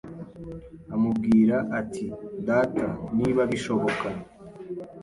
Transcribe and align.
amubwira 0.95 1.55
ati 1.79 2.05
‘Data, 2.47 2.85
niba 3.17 3.41
bishoboka, 3.51 4.07